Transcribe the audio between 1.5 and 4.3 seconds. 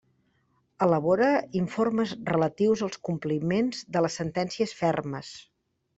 informes relatius als compliments de les